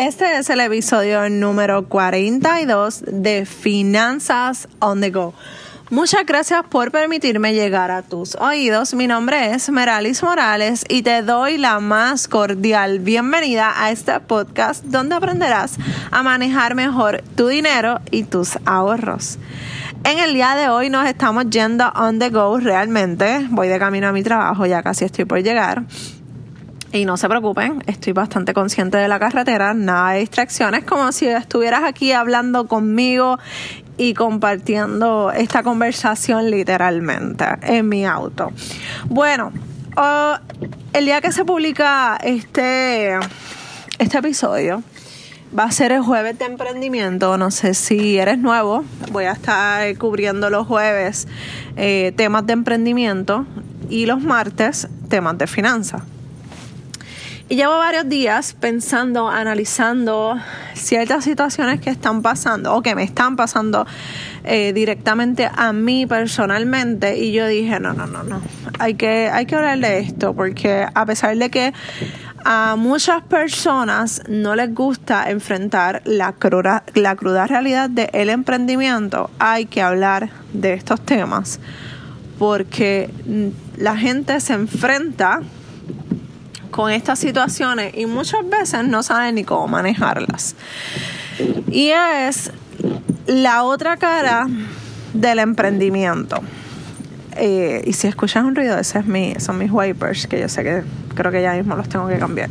Este 0.00 0.38
es 0.38 0.48
el 0.48 0.60
episodio 0.60 1.28
número 1.28 1.88
42 1.88 3.02
de 3.04 3.44
Finanzas 3.44 4.68
on 4.78 5.00
the 5.00 5.10
Go. 5.10 5.34
Muchas 5.90 6.24
gracias 6.24 6.62
por 6.70 6.92
permitirme 6.92 7.52
llegar 7.52 7.90
a 7.90 8.02
tus 8.02 8.36
oídos. 8.36 8.94
Mi 8.94 9.08
nombre 9.08 9.54
es 9.54 9.68
Meralis 9.70 10.22
Morales 10.22 10.84
y 10.88 11.02
te 11.02 11.22
doy 11.22 11.58
la 11.58 11.80
más 11.80 12.28
cordial 12.28 13.00
bienvenida 13.00 13.72
a 13.74 13.90
este 13.90 14.20
podcast 14.20 14.84
donde 14.84 15.16
aprenderás 15.16 15.78
a 16.12 16.22
manejar 16.22 16.76
mejor 16.76 17.24
tu 17.34 17.48
dinero 17.48 17.98
y 18.12 18.22
tus 18.22 18.56
ahorros. 18.66 19.40
En 20.04 20.20
el 20.20 20.32
día 20.32 20.54
de 20.54 20.68
hoy 20.68 20.90
nos 20.90 21.08
estamos 21.08 21.50
yendo 21.50 21.88
on 21.96 22.20
the 22.20 22.30
go 22.30 22.56
realmente. 22.60 23.48
Voy 23.50 23.66
de 23.66 23.80
camino 23.80 24.06
a 24.06 24.12
mi 24.12 24.22
trabajo, 24.22 24.64
ya 24.64 24.80
casi 24.80 25.06
estoy 25.06 25.24
por 25.24 25.42
llegar. 25.42 25.82
Y 26.92 27.04
no 27.04 27.16
se 27.18 27.28
preocupen, 27.28 27.82
estoy 27.86 28.14
bastante 28.14 28.54
consciente 28.54 28.96
de 28.96 29.08
la 29.08 29.18
carretera, 29.18 29.74
nada 29.74 30.12
de 30.12 30.20
distracciones, 30.20 30.84
como 30.84 31.12
si 31.12 31.26
estuvieras 31.26 31.84
aquí 31.84 32.12
hablando 32.12 32.66
conmigo 32.66 33.38
y 33.98 34.14
compartiendo 34.14 35.30
esta 35.32 35.62
conversación 35.62 36.50
literalmente 36.50 37.44
en 37.62 37.88
mi 37.88 38.06
auto. 38.06 38.52
Bueno, 39.06 39.52
oh, 39.96 40.36
el 40.94 41.04
día 41.04 41.20
que 41.20 41.30
se 41.30 41.44
publica 41.44 42.18
este, 42.22 43.18
este 43.98 44.18
episodio, 44.18 44.82
va 45.56 45.64
a 45.64 45.72
ser 45.72 45.92
el 45.92 46.02
jueves 46.02 46.38
de 46.38 46.44
emprendimiento. 46.46 47.36
No 47.36 47.50
sé 47.50 47.74
si 47.74 48.18
eres 48.18 48.38
nuevo, 48.38 48.84
voy 49.12 49.24
a 49.24 49.32
estar 49.32 49.96
cubriendo 49.98 50.50
los 50.50 50.66
jueves 50.66 51.28
eh, 51.76 52.12
temas 52.16 52.46
de 52.46 52.52
emprendimiento 52.54 53.46
y 53.88 54.06
los 54.06 54.22
martes 54.22 54.88
temas 55.08 55.38
de 55.38 55.46
finanzas. 55.46 56.02
Y 57.50 57.56
llevo 57.56 57.78
varios 57.78 58.06
días 58.10 58.54
pensando, 58.60 59.30
analizando 59.30 60.36
ciertas 60.74 61.24
situaciones 61.24 61.80
que 61.80 61.88
están 61.88 62.20
pasando 62.20 62.74
o 62.74 62.82
que 62.82 62.94
me 62.94 63.02
están 63.02 63.36
pasando 63.36 63.86
eh, 64.44 64.74
directamente 64.74 65.50
a 65.56 65.72
mí 65.72 66.04
personalmente. 66.04 67.16
Y 67.16 67.32
yo 67.32 67.46
dije, 67.46 67.80
no, 67.80 67.94
no, 67.94 68.06
no, 68.06 68.22
no. 68.22 68.42
Hay 68.78 68.94
que, 68.94 69.30
hay 69.32 69.46
que 69.46 69.56
hablar 69.56 69.78
de 69.78 70.00
esto 70.00 70.34
porque 70.34 70.86
a 70.92 71.06
pesar 71.06 71.38
de 71.38 71.48
que 71.48 71.72
a 72.44 72.76
muchas 72.76 73.22
personas 73.22 74.22
no 74.28 74.54
les 74.54 74.74
gusta 74.74 75.30
enfrentar 75.30 76.02
la 76.04 76.34
cruda, 76.34 76.84
la 76.92 77.16
cruda 77.16 77.46
realidad 77.46 77.88
del 77.88 78.28
emprendimiento, 78.28 79.30
hay 79.38 79.64
que 79.64 79.80
hablar 79.80 80.28
de 80.52 80.74
estos 80.74 81.00
temas 81.00 81.60
porque 82.38 83.10
la 83.78 83.96
gente 83.96 84.38
se 84.40 84.52
enfrenta 84.52 85.40
con 86.70 86.90
estas 86.90 87.18
situaciones 87.18 87.94
y 87.96 88.06
muchas 88.06 88.48
veces 88.48 88.84
no 88.84 89.02
saben 89.02 89.36
ni 89.36 89.44
cómo 89.44 89.68
manejarlas. 89.68 90.54
Y 91.70 91.90
es 91.90 92.52
la 93.26 93.62
otra 93.62 93.96
cara 93.96 94.46
del 95.14 95.38
emprendimiento. 95.38 96.40
Eh, 97.36 97.82
y 97.86 97.92
si 97.92 98.08
escuchas 98.08 98.44
un 98.44 98.56
ruido, 98.56 98.78
ese 98.78 98.98
es 98.98 99.06
mi, 99.06 99.34
son 99.38 99.58
mis 99.58 99.70
wipers, 99.70 100.26
que 100.26 100.40
yo 100.40 100.48
sé 100.48 100.64
que 100.64 100.82
creo 101.14 101.30
que 101.30 101.40
ya 101.40 101.52
mismo 101.52 101.76
los 101.76 101.88
tengo 101.88 102.08
que 102.08 102.18
cambiar. 102.18 102.50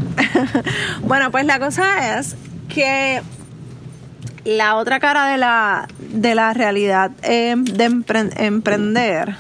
bueno, 1.02 1.30
pues 1.30 1.46
la 1.46 1.60
cosa 1.60 2.18
es 2.18 2.36
que 2.70 3.22
la 4.46 4.78
otra 4.78 5.00
cara 5.00 5.28
de 5.28 5.38
la, 5.38 5.88
de 6.00 6.36
la 6.36 6.54
realidad 6.54 7.12
eh, 7.24 7.56
de 7.58 7.84
emprender 8.38 9.36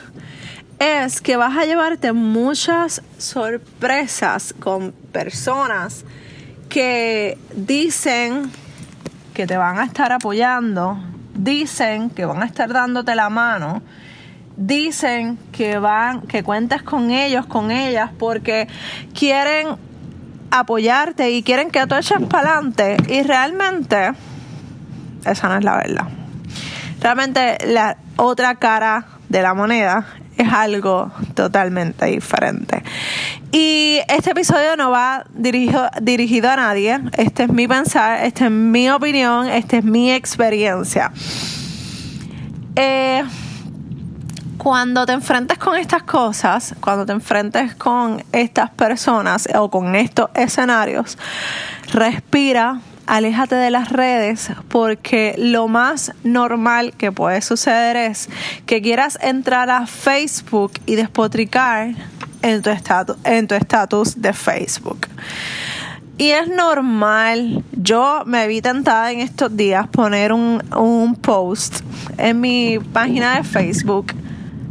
es 0.79 1.21
que 1.21 1.37
vas 1.37 1.57
a 1.57 1.65
llevarte 1.65 2.13
muchas 2.13 3.01
sorpresas 3.17 4.53
con 4.59 4.91
personas 5.11 6.05
que 6.69 7.37
dicen 7.55 8.51
que 9.33 9.47
te 9.47 9.57
van 9.57 9.79
a 9.79 9.85
estar 9.85 10.11
apoyando, 10.11 10.99
dicen 11.33 12.09
que 12.09 12.25
van 12.25 12.43
a 12.43 12.45
estar 12.45 12.71
dándote 12.71 13.15
la 13.15 13.29
mano, 13.29 13.81
dicen 14.55 15.37
que 15.51 15.79
van 15.79 16.21
que 16.21 16.43
cuentes 16.43 16.83
con 16.83 17.11
ellos, 17.11 17.45
con 17.45 17.71
ellas 17.71 18.11
porque 18.17 18.67
quieren 19.13 19.77
apoyarte 20.51 21.31
y 21.31 21.43
quieren 21.43 21.71
que 21.71 21.85
tú 21.87 21.95
eches 21.95 22.21
para 22.29 22.53
adelante 22.53 22.97
y 23.07 23.23
realmente 23.23 24.11
esa 25.25 25.49
no 25.49 25.57
es 25.57 25.63
la 25.63 25.77
verdad. 25.77 26.07
Realmente 26.99 27.57
la 27.67 27.97
otra 28.15 28.55
cara 28.55 29.05
de 29.29 29.41
la 29.41 29.53
moneda 29.53 30.05
es 30.37 30.51
algo 30.51 31.11
totalmente 31.33 32.05
diferente. 32.05 32.83
Y 33.51 33.99
este 34.07 34.31
episodio 34.31 34.75
no 34.75 34.91
va 34.91 35.25
dirigido, 35.33 35.89
dirigido 36.01 36.49
a 36.49 36.55
nadie. 36.55 36.99
Este 37.17 37.43
es 37.43 37.49
mi 37.49 37.67
pensar, 37.67 38.23
esta 38.23 38.45
es 38.45 38.51
mi 38.51 38.89
opinión, 38.89 39.47
esta 39.47 39.77
es 39.77 39.83
mi 39.83 40.11
experiencia. 40.11 41.11
Eh, 42.75 43.23
cuando 44.57 45.05
te 45.05 45.13
enfrentes 45.13 45.57
con 45.57 45.75
estas 45.75 46.03
cosas, 46.03 46.75
cuando 46.81 47.05
te 47.05 47.13
enfrentes 47.13 47.75
con 47.75 48.23
estas 48.31 48.69
personas 48.71 49.47
o 49.55 49.69
con 49.69 49.95
estos 49.95 50.29
escenarios, 50.33 51.17
respira, 51.93 52.81
aléjate 53.07 53.55
de 53.55 53.71
las 53.71 53.89
redes 53.89 54.51
porque 54.67 55.33
lo 55.37 55.67
más 55.67 56.13
normal 56.23 56.93
que 56.97 57.11
puede 57.11 57.41
suceder 57.41 57.95
es 57.95 58.29
que 58.65 58.81
quieras 58.81 59.17
entrar 59.21 59.69
a 59.69 59.87
Facebook 59.87 60.73
y 60.85 60.95
despotricar 60.95 61.95
en 62.41 62.61
tu 62.61 62.69
estatus 62.69 63.17
en 63.23 63.47
tu 63.47 63.55
estatus 63.55 64.21
de 64.21 64.33
Facebook. 64.33 65.07
Y 66.19 66.31
es 66.31 66.47
normal, 66.47 67.63
yo 67.73 68.23
me 68.25 68.47
vi 68.47 68.61
tentada 68.61 69.11
en 69.11 69.19
estos 69.19 69.55
días 69.55 69.87
poner 69.87 70.33
un, 70.33 70.63
un 70.75 71.15
post 71.15 71.81
en 72.17 72.41
mi 72.41 72.79
página 72.79 73.35
de 73.35 73.43
Facebook, 73.43 74.13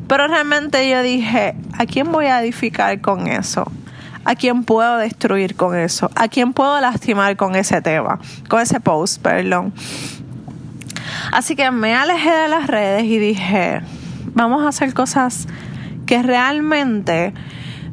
pero 0.09 0.27
realmente 0.27 0.91
yo 0.91 1.03
dije, 1.03 1.55
¿a 1.73 1.87
quién 1.87 2.11
voy 2.11 2.27
a 2.27 2.43
edificar 2.43 3.01
con 3.01 3.29
eso? 3.29 3.71
A 4.27 4.35
quién 4.35 4.65
puedo 4.65 4.99
destruir 4.99 5.55
con 5.55 5.77
eso, 5.77 6.11
a 6.17 6.27
quién 6.27 6.53
puedo 6.53 6.81
lastimar 6.81 7.37
con 7.37 7.55
ese 7.55 7.81
tema, 7.81 8.19
con 8.49 8.61
ese 8.61 8.81
post, 8.81 9.23
perdón. 9.23 9.73
Así 11.33 11.55
que 11.55 11.71
me 11.71 11.95
alejé 11.95 12.31
de 12.31 12.49
las 12.49 12.67
redes 12.67 13.05
y 13.05 13.19
dije, 13.19 13.83
vamos 14.35 14.65
a 14.65 14.69
hacer 14.69 14.93
cosas 14.95 15.47
que 16.07 16.23
realmente 16.23 17.33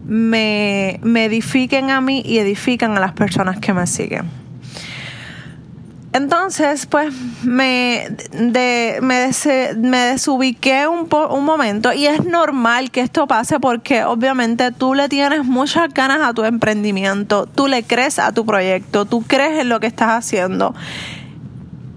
me, 0.05 0.99
edifiquen 1.03 1.91
a 1.91 2.01
mí 2.01 2.23
y 2.25 2.39
edifican 2.39 2.97
a 2.97 2.99
las 2.99 3.13
personas 3.13 3.59
que 3.59 3.73
me 3.73 3.85
siguen. 3.85 4.42
Entonces, 6.13 6.85
pues 6.85 7.11
me, 7.43 8.07
de, 8.31 8.99
me, 9.01 9.31
me 9.77 9.97
desubiqué 9.97 10.87
un, 10.87 11.09
un 11.11 11.43
momento 11.43 11.91
y 11.91 12.05
es 12.05 12.23
normal 12.23 12.91
que 12.91 13.01
esto 13.01 13.25
pase 13.25 13.59
porque 13.59 14.03
obviamente 14.03 14.71
tú 14.71 14.93
le 14.93 15.09
tienes 15.09 15.43
muchas 15.43 15.91
ganas 15.91 16.19
a 16.21 16.33
tu 16.33 16.43
emprendimiento, 16.43 17.47
tú 17.47 17.67
le 17.67 17.81
crees 17.81 18.19
a 18.19 18.31
tu 18.31 18.45
proyecto, 18.45 19.05
tú 19.05 19.23
crees 19.23 19.59
en 19.59 19.69
lo 19.69 19.79
que 19.79 19.87
estás 19.87 20.11
haciendo. 20.11 20.75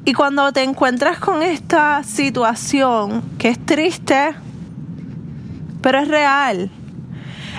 Y 0.06 0.15
cuando 0.15 0.50
te 0.53 0.62
encuentras 0.62 1.19
con 1.19 1.43
esta 1.43 2.03
situación 2.03 3.22
que 3.38 3.50
es 3.50 3.66
triste, 3.66 4.34
pero 5.83 5.98
es 5.98 6.09
real, 6.09 6.71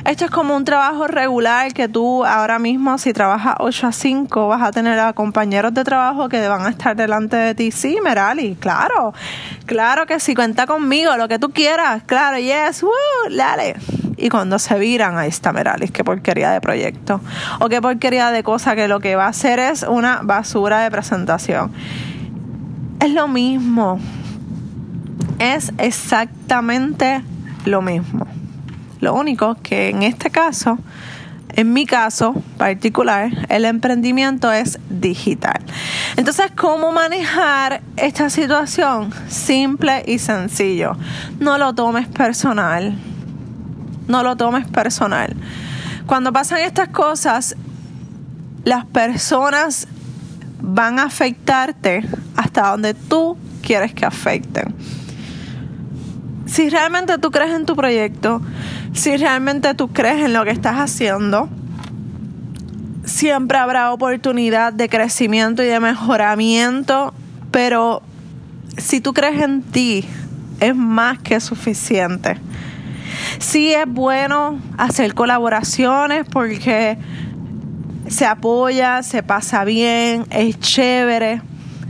esto 0.05 0.25
es 0.25 0.31
como 0.31 0.55
un 0.55 0.65
trabajo 0.65 1.07
regular 1.07 1.73
que 1.73 1.87
tú 1.87 2.25
ahora 2.25 2.59
mismo, 2.59 2.97
si 2.97 3.13
trabajas 3.13 3.55
8 3.59 3.87
a 3.87 3.91
5, 3.91 4.47
vas 4.47 4.61
a 4.61 4.71
tener 4.71 4.99
a 4.99 5.13
compañeros 5.13 5.73
de 5.73 5.83
trabajo 5.83 6.29
que 6.29 6.47
van 6.47 6.65
a 6.65 6.69
estar 6.69 6.95
delante 6.95 7.35
de 7.35 7.55
ti. 7.55 7.71
Sí, 7.71 7.97
Merali, 8.03 8.55
claro. 8.55 9.13
Claro 9.65 10.05
que 10.05 10.19
sí, 10.19 10.35
cuenta 10.35 10.65
conmigo, 10.67 11.15
lo 11.17 11.27
que 11.27 11.39
tú 11.39 11.49
quieras. 11.49 12.03
Claro, 12.05 12.37
yes, 12.37 12.83
woo, 12.83 12.91
dale. 13.35 13.75
Y 14.17 14.29
cuando 14.29 14.57
se 14.59 14.77
viran, 14.79 15.17
ahí 15.17 15.29
está 15.29 15.53
Meralis, 15.53 15.91
qué 15.91 16.03
porquería 16.03 16.51
de 16.51 16.61
proyecto. 16.61 17.21
O 17.59 17.69
qué 17.69 17.81
porquería 17.81 18.31
de 18.31 18.43
cosa 18.43 18.75
que 18.75 18.87
lo 18.87 18.99
que 18.99 19.15
va 19.15 19.25
a 19.25 19.29
hacer 19.29 19.59
es 19.59 19.83
una 19.83 20.21
basura 20.23 20.79
de 20.79 20.91
presentación. 20.91 21.71
Es 22.99 23.11
lo 23.11 23.27
mismo. 23.27 23.99
Es 25.37 25.71
exactamente 25.77 27.21
lo 27.65 27.81
mismo. 27.81 28.36
Lo 28.99 29.13
único 29.13 29.55
que 29.55 29.89
en 29.89 30.03
este 30.03 30.29
caso, 30.29 30.79
en 31.53 31.73
mi 31.73 31.85
caso 31.85 32.35
particular, 32.57 33.31
el 33.49 33.65
emprendimiento 33.65 34.51
es 34.51 34.79
digital. 34.89 35.59
Entonces, 36.15 36.51
¿cómo 36.55 36.91
manejar 36.91 37.81
esta 37.95 38.29
situación? 38.29 39.11
Simple 39.27 40.03
y 40.07 40.19
sencillo. 40.19 40.97
No 41.39 41.57
lo 41.57 41.73
tomes 41.73 42.07
personal. 42.07 42.95
No 44.07 44.23
lo 44.23 44.35
tomes 44.35 44.67
personal. 44.67 45.35
Cuando 46.05 46.31
pasan 46.31 46.59
estas 46.59 46.89
cosas, 46.89 47.55
las 48.63 48.85
personas 48.85 49.87
van 50.61 50.99
a 50.99 51.03
afectarte 51.03 52.03
hasta 52.35 52.71
donde 52.71 52.93
tú 52.93 53.37
quieres 53.61 53.93
que 53.93 54.05
afecten. 54.05 54.75
Si 56.45 56.69
realmente 56.69 57.17
tú 57.17 57.29
crees 57.29 57.53
en 57.53 57.65
tu 57.65 57.75
proyecto, 57.75 58.41
si 58.97 59.15
realmente 59.15 59.73
tú 59.75 59.89
crees 59.89 60.25
en 60.25 60.33
lo 60.33 60.43
que 60.43 60.51
estás 60.51 60.77
haciendo, 60.77 61.49
siempre 63.05 63.57
habrá 63.57 63.93
oportunidad 63.93 64.73
de 64.73 64.89
crecimiento 64.89 65.63
y 65.63 65.67
de 65.67 65.79
mejoramiento, 65.79 67.13
pero 67.51 68.01
si 68.77 68.99
tú 68.99 69.13
crees 69.13 69.41
en 69.41 69.61
ti, 69.61 70.03
es 70.59 70.75
más 70.75 71.19
que 71.19 71.39
suficiente. 71.39 72.37
Sí 73.37 73.71
es 73.71 73.85
bueno 73.87 74.59
hacer 74.77 75.13
colaboraciones 75.13 76.25
porque 76.31 76.97
se 78.07 78.25
apoya, 78.25 79.03
se 79.03 79.21
pasa 79.21 79.63
bien, 79.63 80.25
es 80.31 80.59
chévere, 80.59 81.41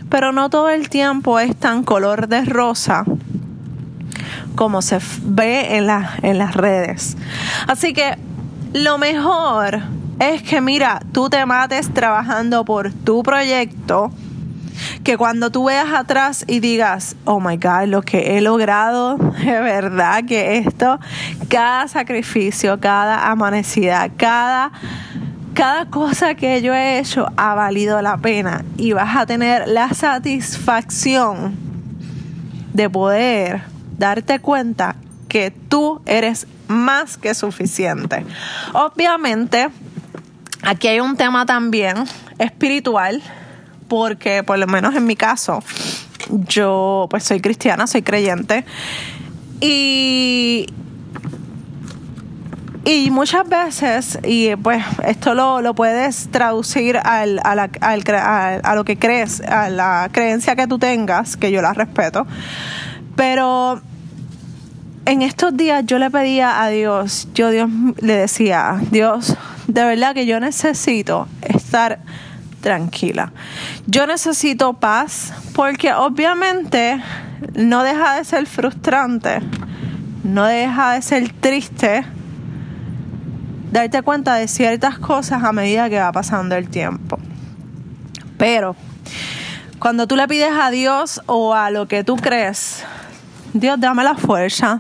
pero 0.10 0.34
no 0.34 0.50
todo 0.50 0.70
el 0.70 0.90
tiempo 0.90 1.40
es 1.40 1.56
tan 1.56 1.84
color 1.84 2.28
de 2.28 2.44
rosa 2.44 3.06
como 4.58 4.82
se 4.82 5.00
ve 5.22 5.78
en, 5.78 5.88
en 6.24 6.38
las 6.38 6.56
redes. 6.56 7.16
Así 7.68 7.94
que 7.94 8.18
lo 8.74 8.98
mejor 8.98 9.80
es 10.20 10.42
que, 10.42 10.60
mira, 10.60 11.00
tú 11.14 11.30
te 11.30 11.46
mates 11.46 11.94
trabajando 11.94 12.66
por 12.66 12.92
tu 12.92 13.24
proyecto, 13.24 14.12
que 15.04 15.16
cuando 15.16 15.52
tú 15.52 15.66
veas 15.66 15.94
atrás 15.94 16.44
y 16.48 16.60
digas, 16.60 17.16
oh 17.26 17.40
my 17.40 17.58
God, 17.58 17.86
lo 17.86 18.02
que 18.02 18.36
he 18.36 18.42
logrado, 18.42 19.18
de 19.46 19.62
verdad 19.62 20.26
que 20.26 20.58
esto, 20.58 21.00
cada 21.50 21.88
sacrificio, 21.88 22.80
cada 22.80 23.30
amanecida, 23.30 24.10
cada, 24.18 24.72
cada 25.54 25.86
cosa 25.86 26.34
que 26.34 26.64
yo 26.64 26.74
he 26.74 26.98
hecho 26.98 27.28
ha 27.38 27.54
valido 27.54 28.02
la 28.02 28.18
pena 28.18 28.66
y 28.76 28.94
vas 28.94 29.16
a 29.16 29.28
tener 29.28 29.68
la 29.68 29.90
satisfacción 29.90 31.56
de 32.74 32.90
poder 32.90 33.77
darte 33.98 34.40
cuenta 34.40 34.96
que 35.28 35.52
tú 35.52 36.02
eres 36.06 36.48
más 36.68 37.18
que 37.18 37.34
suficiente. 37.34 38.26
Obviamente, 38.74 39.70
aquí 40.64 40.88
hay 40.88 41.00
un 41.00 41.18
tema 41.18 41.46
también 41.46 42.06
espiritual, 42.38 43.22
porque 43.88 44.44
por 44.44 44.58
lo 44.58 44.68
menos 44.68 44.96
en 44.96 45.06
mi 45.06 45.16
caso, 45.16 45.64
yo 46.30 47.08
pues 47.10 47.24
soy 47.24 47.40
cristiana, 47.40 47.88
soy 47.88 48.02
creyente, 48.02 48.66
y, 49.60 50.68
y 52.86 53.10
muchas 53.12 53.48
veces, 53.48 54.20
y 54.24 54.56
pues 54.58 54.84
esto 55.06 55.34
lo, 55.34 55.62
lo 55.62 55.74
puedes 55.74 56.30
traducir 56.32 56.98
al, 56.98 57.40
a, 57.44 57.56
la, 57.56 57.70
a 57.82 58.76
lo 58.76 58.86
que 58.86 58.98
crees, 58.98 59.42
a 59.42 59.70
la 59.70 60.10
creencia 60.12 60.56
que 60.56 60.68
tú 60.68 60.78
tengas, 60.78 61.38
que 61.38 61.52
yo 61.52 61.62
la 61.62 61.74
respeto, 61.74 62.28
pero 63.16 63.82
en 65.08 65.22
estos 65.22 65.56
días 65.56 65.86
yo 65.86 66.00
le 66.00 66.12
pedía 66.12 66.62
a 66.62 66.68
Dios, 66.68 67.30
yo 67.34 67.50
Dios 67.50 67.70
le 68.02 68.14
decía, 68.14 68.78
Dios, 68.92 69.38
de 69.68 69.86
verdad 69.86 70.14
que 70.14 70.26
yo 70.26 70.42
necesito 70.42 71.30
estar 71.42 72.00
tranquila. 72.60 73.32
Yo 73.86 74.06
necesito 74.06 74.74
paz 74.74 75.34
porque 75.56 75.94
obviamente 75.94 77.02
no 77.56 77.84
deja 77.84 78.16
de 78.16 78.26
ser 78.26 78.48
frustrante, 78.48 79.40
no 80.26 80.46
deja 80.46 80.92
de 80.92 81.02
ser 81.02 81.32
triste 81.32 82.04
darte 83.72 84.02
cuenta 84.02 84.36
de 84.36 84.50
ciertas 84.50 85.00
cosas 85.00 85.42
a 85.42 85.54
medida 85.54 85.90
que 85.90 86.00
va 86.00 86.12
pasando 86.12 86.56
el 86.56 86.68
tiempo. 86.68 87.18
Pero 88.38 88.76
cuando 89.80 90.06
tú 90.06 90.18
le 90.18 90.28
pides 90.28 90.52
a 90.52 90.70
Dios 90.70 91.22
o 91.28 91.54
a 91.54 91.70
lo 91.72 91.88
que 91.88 92.04
tú 92.04 92.18
crees, 92.18 92.84
Dios, 93.60 93.80
dame 93.80 94.04
la 94.04 94.16
fuerza. 94.16 94.80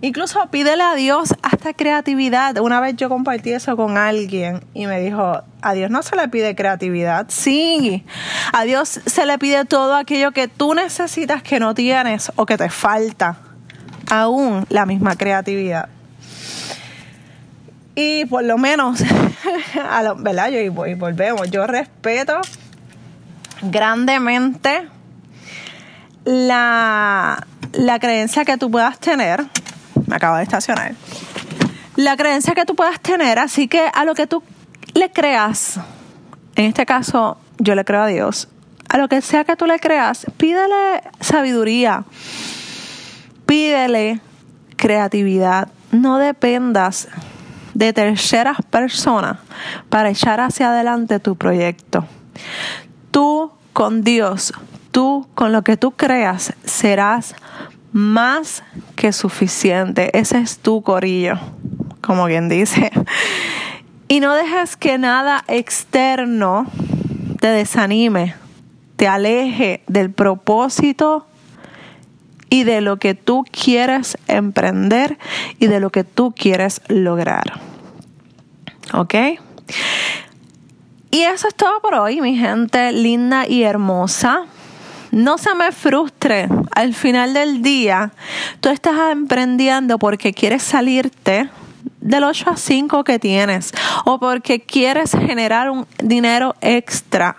Incluso 0.00 0.40
pídele 0.50 0.82
a 0.82 0.94
Dios 0.94 1.34
hasta 1.42 1.72
creatividad. 1.72 2.58
Una 2.58 2.80
vez 2.80 2.96
yo 2.96 3.08
compartí 3.08 3.52
eso 3.52 3.76
con 3.76 3.96
alguien 3.96 4.62
y 4.74 4.86
me 4.86 5.00
dijo, 5.00 5.42
a 5.62 5.72
Dios 5.72 5.90
no 5.90 6.02
se 6.02 6.16
le 6.16 6.28
pide 6.28 6.54
creatividad. 6.54 7.26
Sí, 7.28 8.04
a 8.52 8.64
Dios 8.64 9.00
se 9.04 9.26
le 9.26 9.38
pide 9.38 9.64
todo 9.64 9.94
aquello 9.94 10.32
que 10.32 10.48
tú 10.48 10.74
necesitas 10.74 11.42
que 11.42 11.58
no 11.58 11.74
tienes 11.74 12.30
o 12.36 12.46
que 12.46 12.56
te 12.56 12.68
falta. 12.68 13.38
Aún 14.10 14.66
la 14.68 14.86
misma 14.86 15.16
creatividad. 15.16 15.88
Y 17.94 18.26
por 18.26 18.44
lo 18.44 18.58
menos, 18.58 19.02
a 19.90 20.02
lo, 20.02 20.16
¿verdad? 20.16 20.50
Yo, 20.50 20.60
y 20.60 20.68
volvemos, 20.68 21.50
yo 21.50 21.66
respeto 21.66 22.40
grandemente 23.62 24.88
la 26.24 27.46
la 27.72 27.98
creencia 27.98 28.44
que 28.44 28.56
tú 28.56 28.70
puedas 28.70 28.98
tener, 28.98 29.44
me 30.06 30.16
acabo 30.16 30.36
de 30.36 30.42
estacionar, 30.42 30.94
la 31.96 32.16
creencia 32.16 32.54
que 32.54 32.64
tú 32.64 32.74
puedas 32.74 33.00
tener, 33.00 33.38
así 33.38 33.68
que 33.68 33.90
a 33.92 34.04
lo 34.04 34.14
que 34.14 34.26
tú 34.26 34.42
le 34.94 35.10
creas, 35.10 35.80
en 36.54 36.66
este 36.66 36.86
caso 36.86 37.38
yo 37.58 37.74
le 37.74 37.84
creo 37.84 38.02
a 38.02 38.06
Dios, 38.06 38.48
a 38.88 38.98
lo 38.98 39.08
que 39.08 39.20
sea 39.20 39.44
que 39.44 39.56
tú 39.56 39.66
le 39.66 39.78
creas, 39.78 40.26
pídele 40.36 41.02
sabiduría, 41.20 42.04
pídele 43.46 44.20
creatividad, 44.76 45.68
no 45.90 46.18
dependas 46.18 47.08
de 47.74 47.92
terceras 47.92 48.58
personas 48.70 49.38
para 49.88 50.10
echar 50.10 50.40
hacia 50.40 50.70
adelante 50.70 51.18
tu 51.20 51.36
proyecto. 51.36 52.06
Tú 53.10 53.52
con 53.72 54.02
Dios, 54.02 54.52
tú 54.96 55.28
con 55.34 55.52
lo 55.52 55.60
que 55.60 55.76
tú 55.76 55.90
creas 55.90 56.54
serás 56.64 57.34
más 57.92 58.62
que 58.94 59.12
suficiente. 59.12 60.18
Ese 60.18 60.38
es 60.38 60.56
tu 60.56 60.80
corillo, 60.80 61.34
como 62.00 62.24
quien 62.24 62.48
dice. 62.48 62.90
Y 64.08 64.20
no 64.20 64.34
dejes 64.34 64.76
que 64.76 64.98
nada 64.98 65.44
externo 65.48 66.66
te 67.40 67.48
desanime, 67.48 68.36
te 68.94 69.08
aleje 69.08 69.82
del 69.88 70.12
propósito 70.12 71.26
y 72.48 72.62
de 72.62 72.80
lo 72.80 72.98
que 72.98 73.14
tú 73.14 73.44
quieres 73.50 74.16
emprender 74.28 75.18
y 75.58 75.66
de 75.66 75.80
lo 75.80 75.90
que 75.90 76.04
tú 76.04 76.32
quieres 76.32 76.80
lograr. 76.86 77.60
¿Ok? 78.94 79.14
Y 81.10 81.22
eso 81.22 81.48
es 81.48 81.54
todo 81.56 81.82
por 81.82 81.94
hoy, 81.96 82.20
mi 82.20 82.36
gente 82.36 82.92
linda 82.92 83.48
y 83.48 83.64
hermosa 83.64 84.46
no 85.10 85.38
se 85.38 85.54
me 85.54 85.72
frustre. 85.72 86.48
Al 86.74 86.94
final 86.94 87.34
del 87.34 87.62
día, 87.62 88.12
tú 88.60 88.68
estás 88.68 88.94
emprendiendo 89.10 89.98
porque 89.98 90.32
quieres 90.32 90.62
salirte 90.62 91.48
del 92.00 92.24
8 92.24 92.50
a 92.50 92.56
5 92.56 93.04
que 93.04 93.18
tienes 93.18 93.72
o 94.04 94.18
porque 94.18 94.60
quieres 94.60 95.12
generar 95.12 95.70
un 95.70 95.86
dinero 95.98 96.54
extra. 96.60 97.36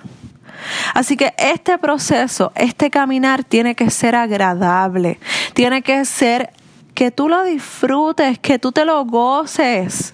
Así 0.94 1.16
que 1.16 1.34
este 1.38 1.78
proceso, 1.78 2.52
este 2.56 2.90
caminar 2.90 3.44
tiene 3.44 3.76
que 3.76 3.90
ser 3.90 4.16
agradable, 4.16 5.20
tiene 5.54 5.82
que 5.82 6.04
ser 6.06 6.52
que 6.94 7.12
tú 7.12 7.30
lo 7.30 7.44
disfrutes, 7.44 8.40
que 8.40 8.60
tú 8.60 8.72
te 8.72 8.84
lo 8.84 9.06
goces. 9.06 10.14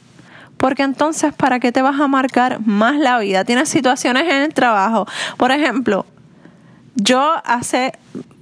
Porque 0.58 0.84
entonces, 0.84 1.34
¿para 1.34 1.60
qué 1.60 1.72
te 1.72 1.82
vas 1.82 2.00
a 2.00 2.08
marcar 2.08 2.60
más 2.66 2.98
la 2.98 3.20
vida? 3.20 3.44
Tienes 3.44 3.70
situaciones 3.70 4.24
en 4.24 4.44
el 4.44 4.54
trabajo. 4.54 5.06
Por 5.38 5.52
ejemplo, 5.52 6.06
yo 6.96 7.42
hace, 7.46 7.94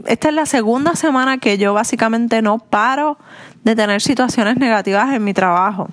esta 0.06 0.30
es 0.30 0.36
la 0.36 0.46
segunda 0.46 0.96
semana 0.96 1.38
que 1.38 1.58
yo 1.58 1.74
básicamente 1.74 2.42
no 2.42 2.60
paro 2.60 3.18
de 3.64 3.76
tener 3.76 4.02
situaciones 4.02 4.58
negativas 4.58 5.14
en 5.14 5.24
mi 5.24 5.34
trabajo. 5.34 5.90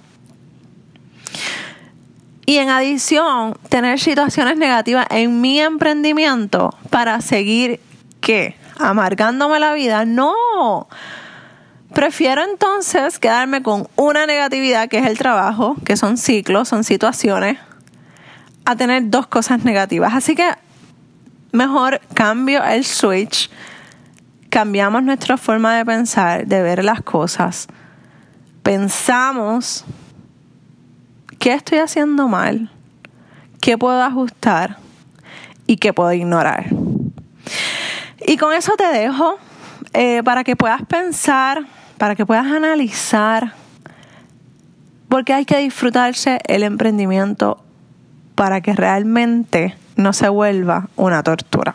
Y 2.46 2.56
en 2.56 2.70
adición, 2.70 3.58
tener 3.68 4.00
situaciones 4.00 4.56
negativas 4.56 5.06
en 5.10 5.40
mi 5.40 5.60
emprendimiento 5.60 6.74
para 6.88 7.20
seguir, 7.20 7.78
¿qué? 8.20 8.56
Amargándome 8.78 9.58
la 9.58 9.74
vida. 9.74 10.06
No. 10.06 10.88
Prefiero 11.92 12.42
entonces 12.42 13.18
quedarme 13.18 13.62
con 13.62 13.86
una 13.96 14.24
negatividad 14.26 14.88
que 14.88 14.98
es 14.98 15.06
el 15.06 15.18
trabajo, 15.18 15.76
que 15.84 15.96
son 15.96 16.16
ciclos, 16.16 16.68
son 16.68 16.84
situaciones, 16.84 17.58
a 18.64 18.76
tener 18.76 19.10
dos 19.10 19.26
cosas 19.26 19.64
negativas. 19.64 20.14
Así 20.14 20.34
que 20.34 20.48
mejor 21.58 22.00
cambio 22.14 22.62
el 22.62 22.84
switch, 22.84 23.50
cambiamos 24.48 25.02
nuestra 25.02 25.36
forma 25.36 25.76
de 25.76 25.84
pensar, 25.84 26.46
de 26.46 26.62
ver 26.62 26.84
las 26.84 27.02
cosas, 27.02 27.66
pensamos, 28.62 29.84
¿qué 31.40 31.52
estoy 31.54 31.78
haciendo 31.78 32.28
mal? 32.28 32.70
¿Qué 33.60 33.76
puedo 33.76 34.02
ajustar? 34.02 34.78
¿Y 35.66 35.78
qué 35.78 35.92
puedo 35.92 36.12
ignorar? 36.12 36.66
Y 38.24 38.36
con 38.36 38.54
eso 38.54 38.74
te 38.76 38.86
dejo 38.86 39.36
eh, 39.94 40.22
para 40.22 40.44
que 40.44 40.54
puedas 40.54 40.82
pensar, 40.86 41.66
para 41.98 42.14
que 42.14 42.24
puedas 42.24 42.46
analizar, 42.46 43.52
porque 45.08 45.34
hay 45.34 45.44
que 45.44 45.58
disfrutarse 45.58 46.38
el 46.46 46.62
emprendimiento 46.62 47.64
para 48.36 48.60
que 48.60 48.74
realmente 48.74 49.74
no 49.98 50.14
se 50.14 50.30
vuelva 50.30 50.88
una 50.96 51.22
tortura. 51.22 51.74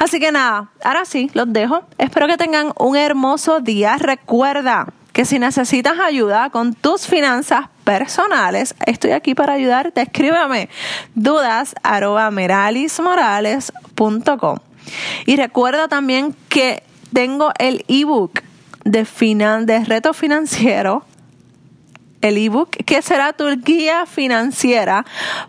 Así 0.00 0.18
que 0.18 0.32
nada, 0.32 0.70
ahora 0.82 1.04
sí, 1.04 1.30
los 1.34 1.52
dejo. 1.52 1.84
Espero 1.98 2.26
que 2.26 2.36
tengan 2.36 2.72
un 2.78 2.96
hermoso 2.96 3.60
día. 3.60 3.96
Recuerda, 3.98 4.88
que 5.12 5.24
si 5.24 5.38
necesitas 5.38 6.00
ayuda 6.00 6.50
con 6.50 6.74
tus 6.74 7.06
finanzas 7.06 7.68
personales, 7.84 8.74
estoy 8.86 9.12
aquí 9.12 9.34
para 9.34 9.52
ayudarte. 9.52 10.02
Escríbeme 10.02 10.68
dudas 11.14 11.76
arroba 11.82 12.30
meralismorales.com. 12.30 14.58
Y 15.26 15.36
recuerda 15.36 15.88
también 15.88 16.34
que 16.48 16.82
tengo 17.12 17.52
el 17.58 17.84
ebook 17.88 18.40
de, 18.84 19.04
finan 19.04 19.66
de 19.66 19.84
reto 19.84 20.14
financiero 20.14 21.04
el 22.22 22.38
ebook 22.38 22.70
que 22.84 23.02
será 23.02 23.32
tu 23.34 23.44
guía 23.62 24.06
financiera 24.06 25.04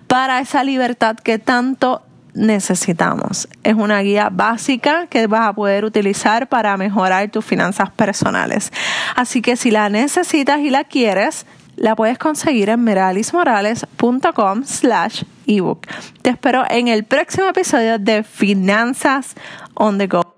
para 0.07 0.39
esa 0.39 0.63
libertad 0.63 1.15
que 1.15 1.39
tanto 1.39 2.01
necesitamos. 2.33 3.47
Es 3.63 3.75
una 3.75 3.99
guía 3.99 4.29
básica 4.31 5.07
que 5.07 5.27
vas 5.27 5.47
a 5.47 5.53
poder 5.53 5.85
utilizar 5.85 6.47
para 6.47 6.75
mejorar 6.77 7.29
tus 7.29 7.45
finanzas 7.45 7.91
personales. 7.91 8.71
Así 9.15 9.41
que 9.41 9.55
si 9.55 9.71
la 9.71 9.89
necesitas 9.89 10.59
y 10.59 10.69
la 10.69 10.83
quieres, 10.83 11.45
la 11.75 11.95
puedes 11.95 12.17
conseguir 12.17 12.69
en 12.69 12.83
meralismorales.com 12.83 14.63
slash 14.65 15.23
ebook. 15.47 15.87
Te 16.21 16.31
espero 16.31 16.63
en 16.69 16.87
el 16.87 17.03
próximo 17.03 17.47
episodio 17.47 17.99
de 17.99 18.23
Finanzas 18.23 19.35
on 19.75 19.97
the 19.97 20.07
Go. 20.07 20.32